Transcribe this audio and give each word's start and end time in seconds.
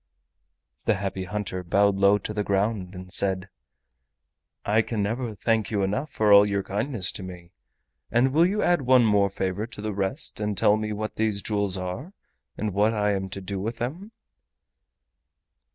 The 0.85 0.95
Happy 0.95 1.25
Hunter 1.25 1.63
bowed 1.63 1.95
low 1.95 2.17
to 2.17 2.33
the 2.33 2.43
ground 2.43 2.95
and 2.95 3.11
said: 3.13 3.49
"I 4.65 4.81
can 4.81 5.03
never 5.03 5.35
thank 5.35 5.69
you 5.69 5.83
enough 5.83 6.09
for 6.09 6.33
all 6.33 6.43
your 6.43 6.63
kindness 6.63 7.11
to 7.11 7.21
me. 7.21 7.51
And 8.11 8.25
now 8.25 8.31
will 8.31 8.47
you 8.47 8.63
add 8.63 8.81
one 8.81 9.05
more 9.05 9.29
favor 9.29 9.67
to 9.67 9.79
the 9.79 9.93
rest 9.93 10.39
and 10.39 10.57
tell 10.57 10.75
me 10.75 10.91
what 10.91 11.17
these 11.17 11.43
jewels 11.43 11.77
are 11.77 12.13
and 12.57 12.73
what 12.73 12.95
I 12.95 13.11
am 13.11 13.29
to 13.29 13.41
do 13.41 13.59
with 13.59 13.77
them?" 13.77 14.11